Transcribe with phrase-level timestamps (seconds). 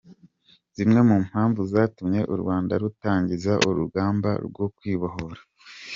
[0.75, 5.41] Zimwe mu mpamvu zatumye Urwanda rutangiza urugamba rwo kwibohora